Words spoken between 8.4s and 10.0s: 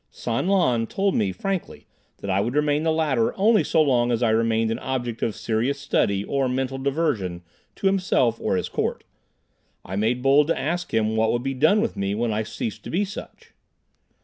or his court. I